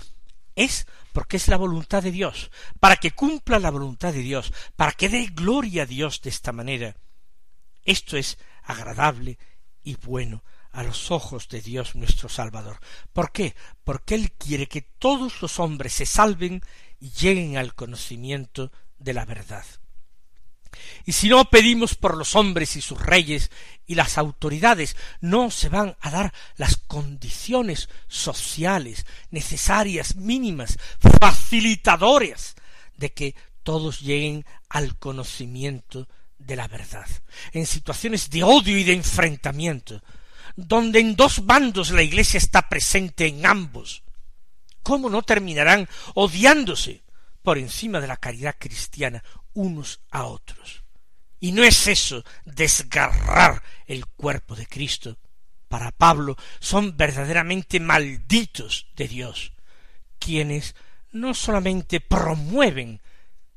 es 0.54 0.86
porque 1.12 1.36
es 1.36 1.48
la 1.48 1.56
voluntad 1.56 2.02
de 2.02 2.10
Dios, 2.10 2.50
para 2.80 2.96
que 2.96 3.12
cumpla 3.12 3.58
la 3.58 3.70
voluntad 3.70 4.12
de 4.12 4.20
Dios, 4.20 4.52
para 4.76 4.92
que 4.92 5.08
dé 5.08 5.26
gloria 5.32 5.84
a 5.84 5.86
Dios 5.86 6.20
de 6.20 6.30
esta 6.30 6.52
manera. 6.52 6.96
Esto 7.84 8.16
es 8.16 8.38
agradable 8.64 9.38
y 9.82 9.94
bueno 9.96 10.42
a 10.74 10.82
los 10.82 11.10
ojos 11.10 11.48
de 11.48 11.62
Dios 11.62 11.94
nuestro 11.94 12.28
Salvador. 12.28 12.80
¿Por 13.12 13.32
qué? 13.32 13.54
Porque 13.84 14.16
Él 14.16 14.32
quiere 14.32 14.66
que 14.66 14.82
todos 14.82 15.40
los 15.40 15.60
hombres 15.60 15.94
se 15.94 16.04
salven 16.04 16.62
y 17.00 17.10
lleguen 17.10 17.56
al 17.56 17.74
conocimiento 17.74 18.72
de 18.98 19.14
la 19.14 19.24
verdad. 19.24 19.64
Y 21.04 21.12
si 21.12 21.28
no 21.28 21.44
pedimos 21.44 21.94
por 21.94 22.16
los 22.16 22.34
hombres 22.34 22.74
y 22.74 22.80
sus 22.80 23.00
reyes 23.00 23.52
y 23.86 23.94
las 23.94 24.18
autoridades, 24.18 24.96
no 25.20 25.52
se 25.52 25.68
van 25.68 25.96
a 26.00 26.10
dar 26.10 26.34
las 26.56 26.76
condiciones 26.76 27.88
sociales 28.08 29.06
necesarias, 29.30 30.16
mínimas, 30.16 30.78
facilitadoras 31.20 32.56
de 32.96 33.12
que 33.12 33.36
todos 33.62 34.00
lleguen 34.00 34.44
al 34.68 34.98
conocimiento 34.98 36.08
de 36.38 36.56
la 36.56 36.66
verdad. 36.66 37.06
En 37.52 37.66
situaciones 37.66 38.28
de 38.30 38.42
odio 38.42 38.76
y 38.76 38.82
de 38.82 38.92
enfrentamiento, 38.92 40.02
donde 40.56 41.00
en 41.00 41.16
dos 41.16 41.46
bandos 41.46 41.90
la 41.90 42.02
Iglesia 42.02 42.38
está 42.38 42.68
presente 42.68 43.26
en 43.26 43.46
ambos, 43.46 44.02
¿cómo 44.82 45.10
no 45.10 45.22
terminarán 45.22 45.88
odiándose 46.14 47.04
por 47.44 47.58
encima 47.58 48.00
de 48.00 48.06
la 48.06 48.16
caridad 48.16 48.56
cristiana 48.58 49.22
unos 49.52 50.00
a 50.10 50.24
otros. 50.24 50.82
Y 51.40 51.52
no 51.52 51.62
es 51.62 51.86
eso 51.86 52.24
desgarrar 52.46 53.62
el 53.86 54.06
cuerpo 54.06 54.56
de 54.56 54.66
Cristo. 54.66 55.18
Para 55.68 55.90
Pablo 55.90 56.36
son 56.58 56.96
verdaderamente 56.96 57.80
malditos 57.80 58.86
de 58.96 59.08
Dios 59.08 59.52
quienes 60.18 60.74
no 61.12 61.34
solamente 61.34 62.00
promueven 62.00 63.02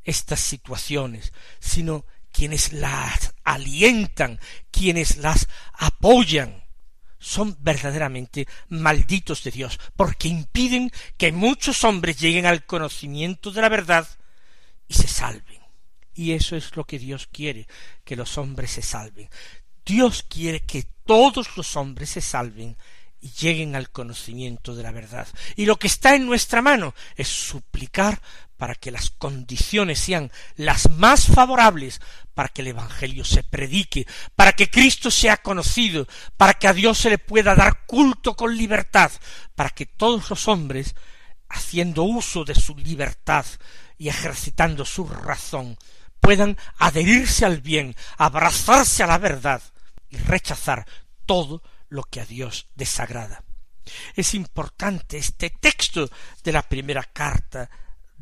estas 0.04 0.42
situaciones, 0.42 1.32
sino 1.60 2.06
quienes 2.34 2.74
las 2.74 3.36
alientan, 3.46 4.42
quienes 4.70 5.16
las 5.18 5.48
apoyan, 5.74 6.66
son 7.20 7.58
verdaderamente 7.60 8.48
malditos 8.70 9.44
de 9.44 9.52
Dios, 9.52 9.80
porque 9.96 10.28
impiden 10.28 10.92
que 11.18 11.32
muchos 11.32 11.84
hombres 11.84 12.20
lleguen 12.20 12.46
al 12.46 12.66
conocimiento 12.66 13.52
de 13.52 13.62
la 13.62 13.70
verdad 13.70 14.08
y 14.88 14.94
se 14.94 15.08
salven. 15.08 15.62
Y 16.14 16.32
eso 16.32 16.56
es 16.56 16.76
lo 16.76 16.86
que 16.86 17.00
Dios 17.00 17.28
quiere, 17.32 17.68
que 18.04 18.16
los 18.16 18.38
hombres 18.38 18.72
se 18.72 18.82
salven. 18.82 19.30
Dios 19.86 20.24
quiere 20.28 20.62
que 20.62 20.84
todos 21.06 21.56
los 21.56 21.76
hombres 21.76 22.10
se 22.10 22.22
salven 22.22 22.76
y 23.20 23.30
lleguen 23.32 23.76
al 23.76 23.90
conocimiento 23.90 24.76
de 24.76 24.84
la 24.84 24.92
verdad. 24.92 25.28
Y 25.56 25.66
lo 25.66 25.78
que 25.78 25.88
está 25.88 26.16
en 26.16 26.26
nuestra 26.26 26.62
mano 26.62 26.94
es 27.16 27.28
suplicar 27.28 28.22
para 28.58 28.76
que 28.76 28.92
las 28.92 29.12
condiciones 29.12 30.00
sean 30.00 30.32
las 30.56 30.90
más 30.90 31.28
favorables 31.28 32.02
para 32.34 32.50
que 32.50 32.62
el 32.62 32.68
Evangelio 32.68 33.26
se 33.26 33.42
predique, 33.42 34.06
para 34.36 34.54
que 34.54 34.70
Cristo 34.70 35.10
sea 35.10 35.38
conocido, 35.38 36.08
para 36.38 36.54
que 36.54 36.68
a 36.68 36.74
Dios 36.74 37.00
se 37.00 37.10
le 37.10 37.18
pueda 37.18 37.56
dar 37.56 37.86
culto 37.88 38.36
con 38.36 38.56
libertad, 38.56 39.12
para 39.56 39.72
que 39.72 39.88
todos 39.88 40.30
los 40.30 40.48
hombres, 40.48 40.96
haciendo 41.50 42.04
uso 42.04 42.44
de 42.44 42.54
su 42.54 42.76
libertad 42.78 43.46
y 43.98 44.10
ejercitando 44.10 44.86
su 44.86 45.08
razón, 45.08 45.80
puedan 46.20 46.58
adherirse 46.78 47.46
al 47.46 47.62
bien, 47.62 47.96
abrazarse 48.18 49.02
a 49.02 49.08
la 49.08 49.18
verdad 49.18 49.62
y 50.10 50.18
rechazar 50.18 50.86
todo 51.26 51.64
lo 51.90 52.04
que 52.04 52.22
a 52.22 52.26
Dios 52.26 52.68
desagrada. 52.76 53.44
Es 54.16 54.36
importante 54.36 55.18
este 55.18 55.50
texto 55.50 56.10
de 56.44 56.52
la 56.52 56.62
primera 56.62 57.04
carta 57.04 57.70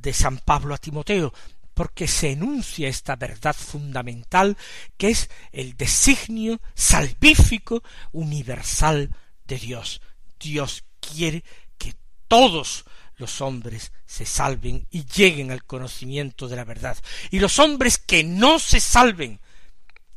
de 0.06 0.14
San 0.14 0.38
Pablo 0.38 0.76
a 0.76 0.78
Timoteo, 0.78 1.34
porque 1.74 2.08
se 2.08 2.32
enuncia 2.32 2.88
esta 2.88 3.16
verdad 3.16 3.56
fundamental 3.56 4.56
que 4.98 5.10
es 5.10 5.30
el 5.52 5.76
designio 5.76 6.62
salvífico 6.76 7.84
universal 8.14 9.14
de 9.46 9.58
Dios. 9.58 10.02
Dios 10.40 10.86
quiere 11.00 11.44
que 11.78 11.96
todos 12.28 12.86
los 13.18 13.42
hombres 13.42 13.92
se 14.06 14.26
salven 14.26 14.88
y 14.92 15.06
lleguen 15.06 15.52
al 15.52 15.66
conocimiento 15.66 16.48
de 16.48 16.56
la 16.56 16.66
verdad. 16.66 16.98
Y 17.32 17.40
los 17.40 17.58
hombres 17.58 17.98
que 17.98 18.24
no 18.24 18.60
se 18.60 18.80
salven 18.80 19.40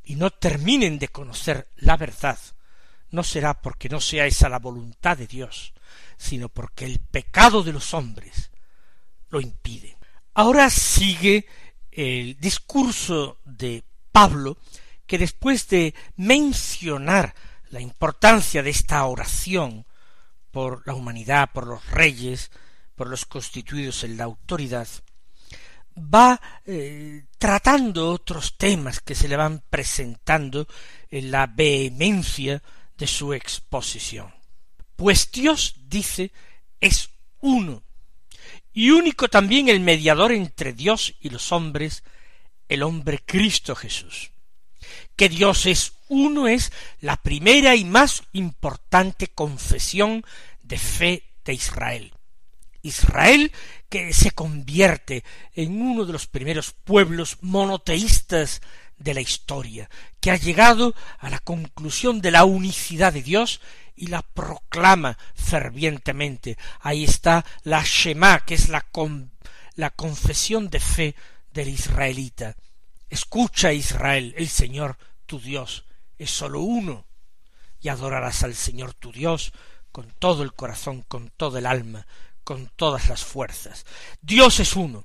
y 0.04 0.16
no 0.16 0.30
terminen 0.30 0.98
de 0.98 1.08
conocer 1.08 1.68
la 1.76 1.96
verdad, 1.96 2.38
no 3.10 3.24
será 3.24 3.62
porque 3.62 3.88
no 3.88 4.02
sea 4.02 4.26
esa 4.26 4.50
la 4.50 4.58
voluntad 4.58 5.16
de 5.16 5.26
Dios, 5.26 5.72
sino 6.18 6.50
porque 6.50 6.84
el 6.84 6.98
pecado 6.98 7.62
de 7.62 7.72
los 7.72 7.94
hombres 7.94 8.50
lo 9.30 9.40
impide. 9.40 9.96
Ahora 10.34 10.70
sigue 10.70 11.46
el 11.90 12.38
discurso 12.38 13.38
de 13.44 13.82
Pablo, 14.12 14.58
que 15.06 15.18
después 15.18 15.68
de 15.68 15.94
mencionar 16.16 17.34
la 17.70 17.80
importancia 17.80 18.62
de 18.62 18.70
esta 18.70 19.04
oración 19.04 19.86
por 20.50 20.86
la 20.86 20.94
humanidad, 20.94 21.50
por 21.52 21.66
los 21.66 21.84
reyes, 21.90 22.50
por 22.94 23.08
los 23.08 23.26
constituidos 23.26 24.04
en 24.04 24.16
la 24.16 24.24
autoridad, 24.24 24.88
va 25.98 26.40
eh, 26.64 27.24
tratando 27.38 28.10
otros 28.10 28.56
temas 28.56 29.00
que 29.00 29.14
se 29.14 29.28
le 29.28 29.36
van 29.36 29.62
presentando 29.68 30.66
en 31.10 31.30
la 31.30 31.46
vehemencia 31.46 32.62
de 32.96 33.06
su 33.06 33.32
exposición. 33.32 34.32
Pues 34.96 35.30
Dios 35.30 35.74
dice 35.86 36.32
es 36.80 37.10
uno, 37.40 37.82
y 38.78 38.92
único 38.92 39.26
también 39.26 39.68
el 39.68 39.80
mediador 39.80 40.30
entre 40.30 40.72
Dios 40.72 41.16
y 41.18 41.30
los 41.30 41.50
hombres, 41.50 42.04
el 42.68 42.84
hombre 42.84 43.18
Cristo 43.26 43.74
Jesús. 43.74 44.30
Que 45.16 45.28
Dios 45.28 45.66
es 45.66 45.94
uno 46.06 46.46
es 46.46 46.70
la 47.00 47.16
primera 47.16 47.74
y 47.74 47.84
más 47.84 48.22
importante 48.32 49.26
confesión 49.26 50.24
de 50.62 50.78
fe 50.78 51.24
de 51.44 51.54
Israel. 51.54 52.14
Israel 52.82 53.50
que 53.88 54.12
se 54.12 54.30
convierte 54.30 55.24
en 55.56 55.82
uno 55.82 56.04
de 56.04 56.12
los 56.12 56.28
primeros 56.28 56.70
pueblos 56.70 57.38
monoteístas 57.40 58.62
de 58.98 59.14
la 59.14 59.20
historia, 59.20 59.88
que 60.20 60.30
ha 60.30 60.36
llegado 60.36 60.94
a 61.18 61.30
la 61.30 61.38
conclusión 61.38 62.20
de 62.20 62.30
la 62.30 62.44
unicidad 62.44 63.12
de 63.12 63.22
Dios 63.22 63.60
y 63.94 64.08
la 64.08 64.22
proclama 64.22 65.18
fervientemente. 65.34 66.56
Ahí 66.80 67.04
está 67.04 67.44
la 67.62 67.82
Shema, 67.84 68.40
que 68.40 68.54
es 68.54 68.68
la, 68.68 68.86
la 69.74 69.90
confesión 69.90 70.70
de 70.70 70.80
fe 70.80 71.14
del 71.52 71.68
israelita. 71.68 72.56
Escucha 73.08 73.72
Israel, 73.72 74.34
el 74.36 74.48
Señor 74.48 74.98
tu 75.26 75.40
Dios 75.40 75.84
es 76.18 76.30
sólo 76.30 76.60
uno, 76.60 77.06
y 77.80 77.88
adorarás 77.88 78.42
al 78.42 78.54
Señor 78.54 78.94
tu 78.94 79.12
Dios 79.12 79.52
con 79.92 80.12
todo 80.18 80.42
el 80.42 80.52
corazón, 80.52 81.02
con 81.02 81.30
todo 81.30 81.58
el 81.58 81.66
alma, 81.66 82.06
con 82.44 82.70
todas 82.76 83.08
las 83.08 83.24
fuerzas. 83.24 83.86
Dios 84.20 84.60
es 84.60 84.74
uno, 84.74 85.04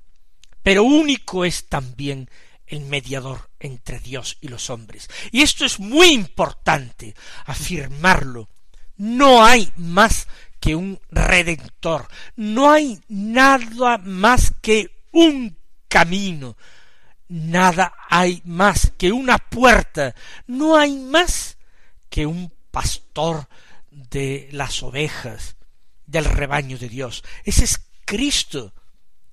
pero 0.63 0.83
único 0.83 1.45
es 1.45 1.67
también 1.67 2.29
el 2.73 2.81
mediador 2.81 3.49
entre 3.59 3.99
Dios 3.99 4.37
y 4.41 4.47
los 4.47 4.69
hombres. 4.69 5.09
Y 5.31 5.41
esto 5.41 5.63
es 5.63 5.79
muy 5.79 6.09
importante 6.09 7.13
afirmarlo. 7.45 8.49
No 8.97 9.45
hay 9.45 9.71
más 9.77 10.27
que 10.59 10.75
un 10.75 10.99
redentor, 11.11 12.07
no 12.35 12.71
hay 12.71 12.99
nada 13.09 13.97
más 13.97 14.53
que 14.61 15.05
un 15.11 15.57
camino, 15.87 16.57
nada 17.27 17.93
hay 18.09 18.41
más 18.45 18.91
que 18.97 19.11
una 19.11 19.37
puerta, 19.37 20.15
no 20.47 20.77
hay 20.77 20.97
más 20.97 21.57
que 22.09 22.25
un 22.25 22.51
pastor 22.71 23.47
de 23.91 24.49
las 24.51 24.81
ovejas, 24.83 25.57
del 26.05 26.25
rebaño 26.25 26.77
de 26.77 26.89
Dios. 26.89 27.23
Ese 27.43 27.65
es 27.65 27.79
Cristo, 28.05 28.73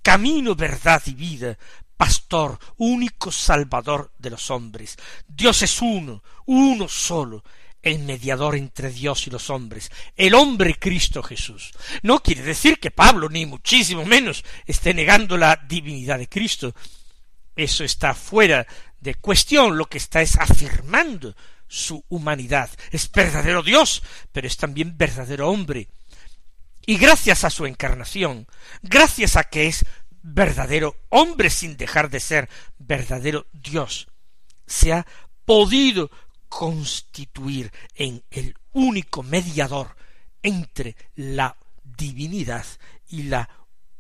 camino, 0.02 0.54
verdad 0.54 1.02
y 1.06 1.14
vida, 1.14 1.58
pastor, 2.00 2.58
único 2.78 3.30
salvador 3.30 4.10
de 4.18 4.30
los 4.30 4.50
hombres. 4.50 4.96
Dios 5.28 5.60
es 5.60 5.82
uno, 5.82 6.22
uno 6.46 6.88
solo, 6.88 7.44
el 7.82 7.98
mediador 7.98 8.56
entre 8.56 8.88
Dios 8.88 9.26
y 9.26 9.30
los 9.30 9.50
hombres, 9.50 9.90
el 10.16 10.32
hombre 10.32 10.78
Cristo 10.78 11.22
Jesús. 11.22 11.72
No 12.02 12.22
quiere 12.22 12.40
decir 12.40 12.80
que 12.80 12.90
Pablo, 12.90 13.28
ni 13.28 13.44
muchísimo 13.44 14.06
menos, 14.06 14.46
esté 14.64 14.94
negando 14.94 15.36
la 15.36 15.56
divinidad 15.56 16.18
de 16.18 16.26
Cristo. 16.26 16.74
Eso 17.54 17.84
está 17.84 18.14
fuera 18.14 18.66
de 18.98 19.16
cuestión, 19.16 19.76
lo 19.76 19.84
que 19.84 19.98
está 19.98 20.22
es 20.22 20.38
afirmando 20.38 21.36
su 21.68 22.02
humanidad. 22.08 22.70
Es 22.92 23.12
verdadero 23.12 23.62
Dios, 23.62 24.02
pero 24.32 24.46
es 24.46 24.56
también 24.56 24.96
verdadero 24.96 25.50
hombre. 25.50 25.88
Y 26.86 26.96
gracias 26.96 27.44
a 27.44 27.50
su 27.50 27.66
encarnación, 27.66 28.46
gracias 28.80 29.36
a 29.36 29.44
que 29.44 29.66
es 29.66 29.84
verdadero 30.22 30.96
hombre 31.08 31.50
sin 31.50 31.76
dejar 31.76 32.10
de 32.10 32.20
ser 32.20 32.48
verdadero 32.78 33.46
Dios, 33.52 34.08
se 34.66 34.92
ha 34.92 35.06
podido 35.44 36.10
constituir 36.48 37.72
en 37.94 38.22
el 38.30 38.54
único 38.72 39.22
mediador 39.22 39.96
entre 40.42 40.96
la 41.14 41.56
divinidad 41.82 42.66
y 43.08 43.24
la 43.24 43.48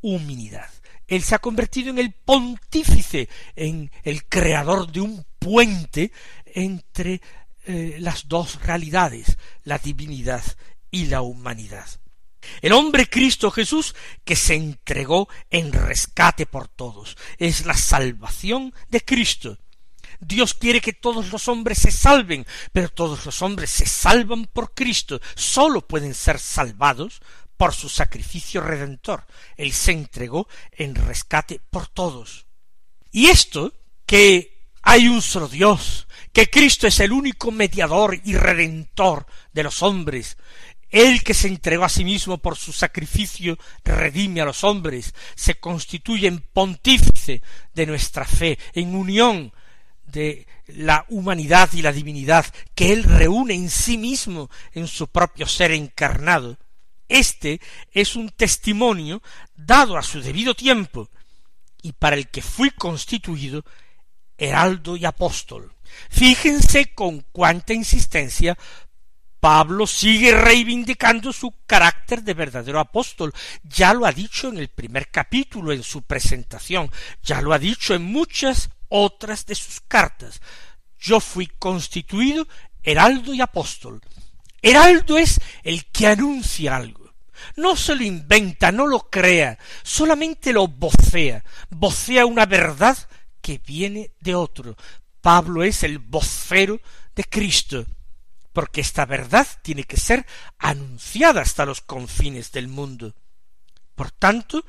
humanidad. 0.00 0.68
Él 1.06 1.22
se 1.22 1.34
ha 1.34 1.38
convertido 1.38 1.90
en 1.90 1.98
el 1.98 2.12
pontífice, 2.12 3.28
en 3.56 3.90
el 4.04 4.24
creador 4.26 4.90
de 4.90 5.00
un 5.00 5.24
puente 5.38 6.12
entre 6.46 7.20
eh, 7.66 7.96
las 7.98 8.28
dos 8.28 8.62
realidades, 8.62 9.36
la 9.64 9.78
divinidad 9.78 10.42
y 10.90 11.06
la 11.06 11.22
humanidad. 11.22 11.99
El 12.62 12.72
hombre 12.72 13.08
Cristo 13.08 13.50
Jesús 13.50 13.94
que 14.24 14.36
se 14.36 14.54
entregó 14.54 15.28
en 15.50 15.72
rescate 15.72 16.46
por 16.46 16.68
todos. 16.68 17.16
Es 17.38 17.66
la 17.66 17.74
salvación 17.74 18.74
de 18.88 19.04
Cristo. 19.04 19.58
Dios 20.20 20.54
quiere 20.54 20.80
que 20.80 20.92
todos 20.92 21.32
los 21.32 21.48
hombres 21.48 21.78
se 21.78 21.90
salven, 21.90 22.46
pero 22.72 22.90
todos 22.90 23.24
los 23.24 23.40
hombres 23.42 23.70
se 23.70 23.86
salvan 23.86 24.46
por 24.46 24.74
Cristo. 24.74 25.20
Sólo 25.34 25.86
pueden 25.86 26.14
ser 26.14 26.38
salvados 26.38 27.20
por 27.56 27.74
su 27.74 27.88
sacrificio 27.88 28.60
redentor. 28.60 29.26
Él 29.56 29.72
se 29.72 29.92
entregó 29.92 30.48
en 30.72 30.94
rescate 30.94 31.60
por 31.70 31.88
todos. 31.88 32.46
Y 33.12 33.26
esto, 33.26 33.72
que 34.06 34.72
hay 34.82 35.08
un 35.08 35.20
solo 35.20 35.48
Dios, 35.48 36.06
que 36.32 36.48
Cristo 36.48 36.86
es 36.86 37.00
el 37.00 37.12
único 37.12 37.50
mediador 37.50 38.20
y 38.24 38.34
redentor 38.34 39.26
de 39.52 39.62
los 39.62 39.82
hombres, 39.82 40.36
él 40.90 41.22
que 41.22 41.34
se 41.34 41.48
entregó 41.48 41.84
a 41.84 41.88
sí 41.88 42.04
mismo 42.04 42.38
por 42.38 42.56
su 42.56 42.72
sacrificio 42.72 43.58
redime 43.84 44.40
a 44.40 44.44
los 44.44 44.64
hombres, 44.64 45.14
se 45.36 45.54
constituye 45.54 46.26
en 46.26 46.40
pontífice 46.40 47.42
de 47.72 47.86
nuestra 47.86 48.24
fe, 48.24 48.58
en 48.74 48.94
unión 48.94 49.52
de 50.04 50.46
la 50.66 51.04
humanidad 51.08 51.70
y 51.72 51.82
la 51.82 51.92
divinidad 51.92 52.44
que 52.74 52.92
Él 52.92 53.04
reúne 53.04 53.54
en 53.54 53.70
sí 53.70 53.98
mismo 53.98 54.50
en 54.72 54.88
su 54.88 55.08
propio 55.08 55.46
ser 55.46 55.70
encarnado. 55.70 56.58
Este 57.08 57.60
es 57.92 58.16
un 58.16 58.28
testimonio 58.30 59.22
dado 59.56 59.96
a 59.96 60.02
su 60.02 60.20
debido 60.20 60.54
tiempo 60.54 61.10
y 61.82 61.92
para 61.92 62.16
el 62.16 62.28
que 62.28 62.42
fui 62.42 62.70
constituido 62.70 63.64
heraldo 64.38 64.96
y 64.96 65.04
apóstol. 65.04 65.74
Fíjense 66.08 66.94
con 66.94 67.24
cuánta 67.32 67.74
insistencia 67.74 68.56
Pablo 69.40 69.86
sigue 69.86 70.32
reivindicando 70.32 71.32
su 71.32 71.54
carácter 71.66 72.22
de 72.22 72.34
verdadero 72.34 72.78
apóstol. 72.78 73.32
Ya 73.62 73.94
lo 73.94 74.04
ha 74.04 74.12
dicho 74.12 74.48
en 74.48 74.58
el 74.58 74.68
primer 74.68 75.10
capítulo, 75.10 75.72
en 75.72 75.82
su 75.82 76.02
presentación, 76.02 76.90
ya 77.22 77.40
lo 77.40 77.54
ha 77.54 77.58
dicho 77.58 77.94
en 77.94 78.02
muchas 78.02 78.68
otras 78.88 79.46
de 79.46 79.54
sus 79.54 79.80
cartas. 79.80 80.42
Yo 80.98 81.20
fui 81.20 81.46
constituido 81.46 82.46
heraldo 82.82 83.32
y 83.32 83.40
apóstol. 83.40 84.02
Heraldo 84.60 85.16
es 85.16 85.40
el 85.62 85.86
que 85.86 86.06
anuncia 86.06 86.76
algo. 86.76 87.14
No 87.56 87.74
se 87.76 87.94
lo 87.94 88.04
inventa, 88.04 88.70
no 88.70 88.86
lo 88.86 89.08
crea, 89.08 89.58
solamente 89.82 90.52
lo 90.52 90.68
vocea, 90.68 91.42
vocea 91.70 92.26
una 92.26 92.44
verdad 92.44 92.98
que 93.40 93.58
viene 93.66 94.12
de 94.20 94.34
otro. 94.34 94.76
Pablo 95.22 95.64
es 95.64 95.82
el 95.82 95.98
vocero 95.98 96.78
de 97.14 97.24
Cristo 97.24 97.86
porque 98.52 98.80
esta 98.80 99.06
verdad 99.06 99.46
tiene 99.62 99.84
que 99.84 99.96
ser 99.96 100.26
anunciada 100.58 101.40
hasta 101.40 101.64
los 101.64 101.80
confines 101.80 102.52
del 102.52 102.68
mundo. 102.68 103.14
Por 103.94 104.10
tanto, 104.10 104.64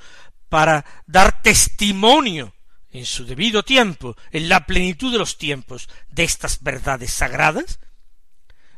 para 0.49 0.85
dar 1.07 1.41
testimonio 1.41 2.53
en 2.91 3.05
su 3.05 3.25
debido 3.25 3.63
tiempo, 3.63 4.15
en 4.31 4.49
la 4.49 4.65
plenitud 4.65 5.11
de 5.11 5.17
los 5.17 5.37
tiempos, 5.37 5.89
de 6.09 6.23
estas 6.23 6.61
verdades 6.61 7.11
sagradas, 7.11 7.79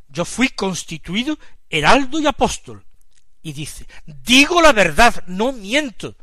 yo 0.08 0.26
fui 0.26 0.50
constituido 0.50 1.40
heraldo 1.70 2.20
y 2.20 2.28
apóstol. 2.28 2.86
Y 3.42 3.54
dice, 3.54 3.88
digo 4.06 4.62
la 4.62 4.72
verdad, 4.72 5.24
no 5.28 5.52
miento. 5.52 6.16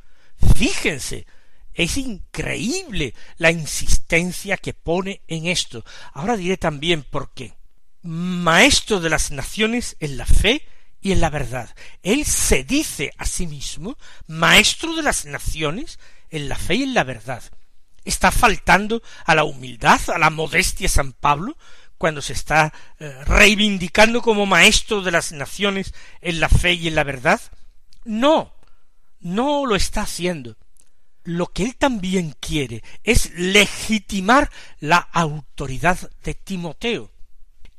Fíjense, 0.57 1.27
es 1.75 1.99
increíble 1.99 3.15
la 3.37 3.51
insistencia 3.51 4.57
que 4.57 4.73
pone 4.73 5.21
en 5.27 5.47
esto. 5.47 5.85
Ahora 6.15 6.37
diré 6.37 6.57
también 6.57 7.03
por 7.03 7.35
qué 7.35 7.60
maestro 8.03 9.01
de 9.01 9.11
las 9.11 9.31
naciones 9.31 9.97
en 10.01 10.17
la 10.17 10.27
fe 10.27 10.67
y 11.01 11.13
en 11.13 11.21
la 11.21 11.31
verdad. 11.31 11.75
Él 12.03 12.25
se 12.25 12.65
dice 12.65 13.13
a 13.19 13.27
sí 13.27 13.47
mismo 13.47 13.97
maestro 14.27 14.95
de 14.95 15.03
las 15.03 15.25
naciones 15.25 15.99
en 16.31 16.49
la 16.49 16.57
fe 16.57 16.77
y 16.77 16.83
en 16.85 16.95
la 16.95 17.05
verdad. 17.05 17.43
Está 18.05 18.31
faltando 18.31 19.03
a 19.25 19.35
la 19.35 19.45
humildad, 19.45 20.01
a 20.09 20.19
la 20.19 20.31
modestia 20.31 20.89
San 20.89 21.13
Pablo, 21.13 21.57
cuando 21.99 22.23
se 22.23 22.33
está 22.33 22.73
eh, 22.99 23.25
reivindicando 23.27 24.23
como 24.23 24.47
maestro 24.47 25.03
de 25.03 25.11
las 25.11 25.33
naciones 25.33 25.93
en 26.23 26.41
la 26.41 26.49
fe 26.49 26.73
y 26.73 26.89
en 26.89 26.95
la 26.95 27.05
verdad? 27.05 27.41
No, 28.05 28.55
no 29.21 29.67
lo 29.67 29.77
está 29.77 30.03
haciendo. 30.03 30.57
Lo 31.25 31.49
que 31.49 31.65
él 31.65 31.77
también 31.77 32.35
quiere 32.41 32.83
es 33.05 33.31
legitimar 33.35 34.51
la 34.79 34.97
autoridad 34.97 36.11
de 36.25 36.33
Timoteo 36.33 37.13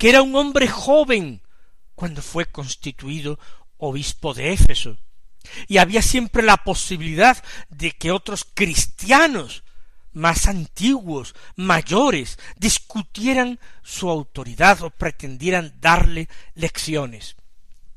que 0.02 0.10
era 0.10 0.24
un 0.24 0.36
hombre 0.36 0.68
joven 0.68 1.44
cuando 1.94 2.24
fue 2.24 2.48
constituido 2.48 3.38
obispo 3.78 4.34
de 4.34 4.52
Éfeso, 4.52 4.98
y 5.68 5.78
había 5.78 6.02
siempre 6.02 6.42
la 6.42 6.58
posibilidad 6.58 7.38
de 7.70 7.92
que 7.92 8.10
otros 8.10 8.44
cristianos 8.52 9.64
más 10.12 10.48
antiguos, 10.48 11.36
mayores, 11.56 12.40
discutieran 12.58 13.60
su 13.84 14.10
autoridad 14.10 14.82
o 14.82 14.90
pretendieran 14.90 15.76
darle 15.80 16.30
lecciones. 16.56 17.36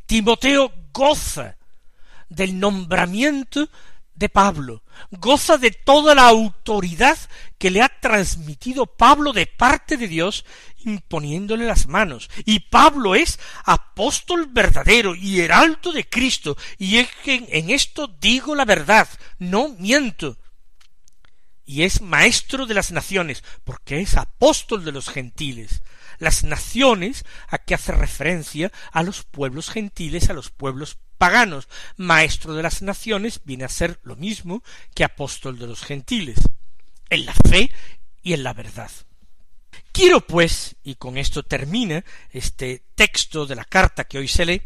Timoteo 0.04 0.74
goza 0.92 1.56
del 2.28 2.60
nombramiento 2.60 3.70
de 4.14 4.28
Pablo, 4.28 4.82
goza 5.10 5.56
de 5.56 5.70
toda 5.70 6.14
la 6.14 6.28
autoridad 6.28 7.18
que 7.56 7.70
le 7.70 7.80
ha 7.80 7.88
transmitido 7.88 8.84
Pablo 8.84 9.32
de 9.32 9.46
parte 9.46 9.96
de 9.96 10.06
Dios 10.06 10.44
imponiéndole 10.84 11.66
las 11.66 11.86
manos. 11.86 12.30
Y 12.44 12.60
Pablo 12.60 13.14
es 13.14 13.38
apóstol 13.64 14.48
verdadero 14.50 15.14
y 15.14 15.40
heraldo 15.40 15.92
de 15.92 16.08
Cristo, 16.08 16.56
y 16.78 16.98
es 16.98 17.08
que 17.22 17.46
en 17.50 17.70
esto 17.70 18.08
digo 18.20 18.54
la 18.54 18.64
verdad, 18.64 19.08
no 19.38 19.68
miento. 19.78 20.38
Y 21.64 21.82
es 21.82 22.02
maestro 22.02 22.66
de 22.66 22.74
las 22.74 22.92
naciones, 22.92 23.42
porque 23.64 24.00
es 24.00 24.16
apóstol 24.16 24.84
de 24.84 24.92
los 24.92 25.08
gentiles. 25.08 25.82
Las 26.18 26.44
naciones 26.44 27.24
a 27.48 27.58
que 27.58 27.74
hace 27.74 27.92
referencia 27.92 28.70
a 28.92 29.02
los 29.02 29.24
pueblos 29.24 29.70
gentiles, 29.70 30.28
a 30.28 30.34
los 30.34 30.50
pueblos 30.50 30.98
paganos. 31.18 31.68
Maestro 31.96 32.54
de 32.54 32.62
las 32.62 32.82
naciones 32.82 33.40
viene 33.44 33.64
a 33.64 33.68
ser 33.68 33.98
lo 34.02 34.16
mismo 34.16 34.62
que 34.94 35.04
apóstol 35.04 35.58
de 35.58 35.66
los 35.66 35.82
gentiles, 35.82 36.38
en 37.08 37.26
la 37.26 37.34
fe 37.48 37.70
y 38.22 38.34
en 38.34 38.42
la 38.42 38.52
verdad. 38.52 38.90
Quiero 39.94 40.22
pues, 40.22 40.74
y 40.82 40.96
con 40.96 41.16
esto 41.16 41.44
termina 41.44 42.04
este 42.32 42.82
texto 42.96 43.46
de 43.46 43.54
la 43.54 43.64
carta 43.64 44.02
que 44.02 44.18
hoy 44.18 44.26
se 44.26 44.44
lee, 44.44 44.60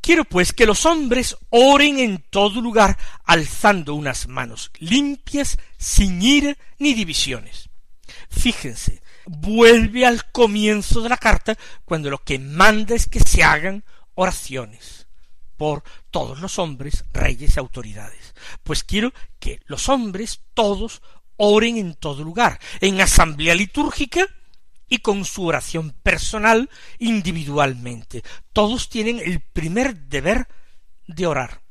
quiero 0.00 0.24
pues 0.24 0.52
que 0.52 0.66
los 0.66 0.86
hombres 0.86 1.36
oren 1.50 2.00
en 2.00 2.18
todo 2.30 2.60
lugar 2.60 2.98
alzando 3.24 3.94
unas 3.94 4.26
manos 4.26 4.72
limpias, 4.80 5.56
sin 5.78 6.20
ira 6.20 6.58
ni 6.80 6.94
divisiones. 6.94 7.68
Fíjense, 8.28 9.04
vuelve 9.24 10.04
al 10.04 10.32
comienzo 10.32 11.00
de 11.00 11.10
la 11.10 11.16
carta 11.16 11.56
cuando 11.84 12.10
lo 12.10 12.18
que 12.18 12.40
manda 12.40 12.96
es 12.96 13.06
que 13.06 13.20
se 13.20 13.44
hagan 13.44 13.84
oraciones 14.16 15.06
por 15.56 15.84
todos 16.10 16.40
los 16.40 16.58
hombres, 16.58 17.04
reyes 17.12 17.54
y 17.54 17.60
autoridades. 17.60 18.34
Pues 18.64 18.82
quiero 18.82 19.12
que 19.38 19.60
los 19.66 19.88
hombres 19.88 20.40
todos 20.54 21.02
oren 21.36 21.76
en 21.76 21.94
todo 21.94 22.24
lugar, 22.24 22.58
en 22.80 23.00
asamblea 23.00 23.54
litúrgica 23.54 24.26
y 24.90 24.98
con 24.98 25.24
su 25.24 25.46
oración 25.46 25.92
personal 26.02 26.68
individualmente. 26.98 28.22
Todos 28.52 28.90
tienen 28.90 29.20
el 29.20 29.40
primer 29.40 29.96
deber 29.96 30.48
de 31.06 31.26
orar. 31.26 31.62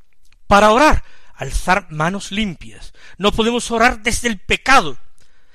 Para 0.48 0.72
orar, 0.72 1.04
alzar 1.36 1.92
manos 1.92 2.32
limpias. 2.32 2.94
No 3.18 3.32
podemos 3.32 3.70
orar 3.70 4.02
desde 4.02 4.30
el 4.30 4.40
pecado, 4.40 4.98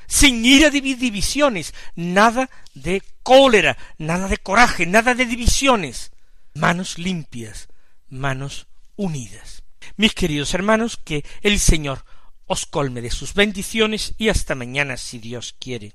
sin 0.07 0.45
ira 0.45 0.71
de 0.71 0.81
divisiones, 0.81 1.75
nada 1.97 2.51
de 2.75 3.03
cólera, 3.23 3.77
nada 3.99 4.29
de 4.29 4.37
coraje, 4.37 4.87
nada 4.87 5.15
de 5.15 5.25
divisiones. 5.25 6.13
Manos 6.55 6.99
limpias, 6.99 7.69
manos 8.09 8.69
unidas. 8.95 9.65
Mis 9.97 10.15
queridos 10.15 10.55
hermanos, 10.55 10.99
que 11.03 11.25
el 11.41 11.59
Señor 11.59 12.05
os 12.47 12.67
colme 12.67 13.01
de 13.01 13.11
sus 13.11 13.33
bendiciones 13.35 14.15
y 14.19 14.29
hasta 14.29 14.55
mañana 14.55 14.97
si 14.99 15.19
Dios 15.19 15.57
quiere. 15.59 15.95